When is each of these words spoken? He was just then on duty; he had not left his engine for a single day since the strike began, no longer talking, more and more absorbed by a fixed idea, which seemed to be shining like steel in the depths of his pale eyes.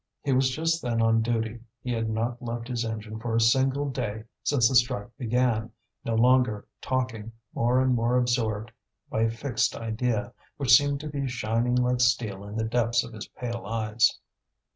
He 0.23 0.33
was 0.33 0.49
just 0.49 0.81
then 0.81 0.99
on 0.99 1.21
duty; 1.21 1.59
he 1.83 1.91
had 1.91 2.09
not 2.09 2.41
left 2.41 2.67
his 2.67 2.83
engine 2.83 3.19
for 3.19 3.35
a 3.35 3.39
single 3.39 3.87
day 3.87 4.23
since 4.43 4.67
the 4.67 4.73
strike 4.73 5.15
began, 5.15 5.69
no 6.03 6.15
longer 6.15 6.65
talking, 6.81 7.33
more 7.53 7.79
and 7.79 7.93
more 7.93 8.17
absorbed 8.17 8.71
by 9.11 9.21
a 9.21 9.29
fixed 9.29 9.75
idea, 9.75 10.33
which 10.57 10.75
seemed 10.75 11.01
to 11.01 11.07
be 11.07 11.27
shining 11.27 11.75
like 11.75 12.01
steel 12.01 12.43
in 12.43 12.55
the 12.55 12.63
depths 12.63 13.03
of 13.03 13.13
his 13.13 13.27
pale 13.27 13.63
eyes. 13.67 14.17